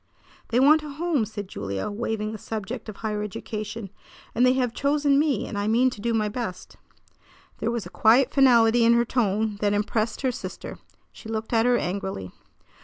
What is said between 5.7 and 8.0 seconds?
to do my best." There was a